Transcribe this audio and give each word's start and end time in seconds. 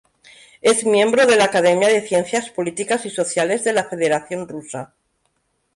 Es 0.63 0.83
miembro 0.83 1.27
de 1.27 1.35
la 1.37 1.43
Academia 1.43 1.87
de 1.87 2.01
Ciencias 2.01 2.49
Políticas 2.49 3.05
y 3.05 3.11
Sociales 3.11 3.63
de 3.63 3.71
la 3.73 3.83
Federación 3.83 4.47
Rusa. 4.47 4.95